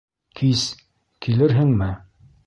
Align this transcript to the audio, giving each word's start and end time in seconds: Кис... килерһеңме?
Кис... 0.39 0.63
килерһеңме? 1.27 1.91